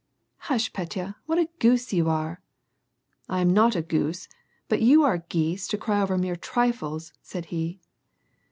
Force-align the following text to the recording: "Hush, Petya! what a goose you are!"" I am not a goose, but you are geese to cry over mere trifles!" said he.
"Hush, 0.49 0.73
Petya! 0.73 1.17
what 1.27 1.37
a 1.37 1.47
goose 1.59 1.93
you 1.93 2.09
are!"" 2.09 2.41
I 3.29 3.39
am 3.39 3.53
not 3.53 3.75
a 3.75 3.83
goose, 3.83 4.27
but 4.67 4.81
you 4.81 5.03
are 5.03 5.19
geese 5.19 5.67
to 5.67 5.77
cry 5.77 6.01
over 6.01 6.17
mere 6.17 6.35
trifles!" 6.35 7.13
said 7.21 7.45
he. 7.53 7.79